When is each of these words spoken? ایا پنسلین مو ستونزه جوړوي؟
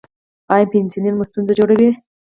ایا 0.53 0.69
پنسلین 0.71 1.15
مو 1.17 1.23
ستونزه 1.29 1.53
جوړوي؟ 1.59 1.89